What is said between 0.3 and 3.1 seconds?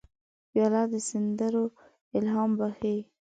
پیاله د سندرو الهام بخښي.